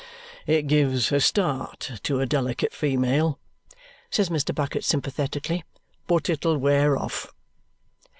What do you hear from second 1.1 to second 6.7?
a start to a delicate female," says Mr. Bucket sympathetically, "but it'll